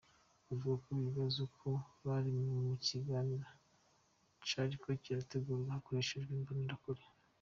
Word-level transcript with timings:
Bavuga 0.47 0.75
ko 0.83 0.89
bibaza 1.01 1.43
ko 1.57 1.69
bari 2.05 2.31
mu 2.43 2.73
kiganiro 2.87 3.45
cariko 4.49 4.87
kirategurwa 5.03 5.69
hakoreshejwe 5.75 6.31
imbonerakure. 6.39 7.03